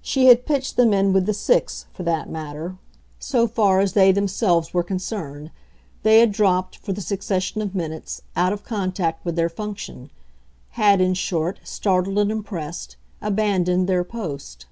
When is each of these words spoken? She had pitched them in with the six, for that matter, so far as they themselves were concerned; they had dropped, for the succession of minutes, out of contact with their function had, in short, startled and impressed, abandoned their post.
She 0.00 0.26
had 0.26 0.46
pitched 0.46 0.76
them 0.76 0.92
in 0.92 1.12
with 1.12 1.26
the 1.26 1.34
six, 1.34 1.86
for 1.92 2.04
that 2.04 2.28
matter, 2.30 2.76
so 3.18 3.48
far 3.48 3.80
as 3.80 3.92
they 3.94 4.12
themselves 4.12 4.72
were 4.72 4.84
concerned; 4.84 5.50
they 6.04 6.20
had 6.20 6.30
dropped, 6.30 6.76
for 6.76 6.92
the 6.92 7.00
succession 7.00 7.60
of 7.60 7.74
minutes, 7.74 8.22
out 8.36 8.52
of 8.52 8.62
contact 8.62 9.24
with 9.24 9.34
their 9.34 9.48
function 9.48 10.10
had, 10.78 11.00
in 11.00 11.14
short, 11.14 11.58
startled 11.64 12.18
and 12.20 12.30
impressed, 12.30 12.94
abandoned 13.20 13.88
their 13.88 14.04
post. 14.04 14.66